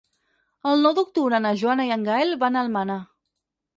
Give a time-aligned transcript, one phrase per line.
[0.69, 3.01] El nou d'octubre na Joana i en Gaël van a Almenar.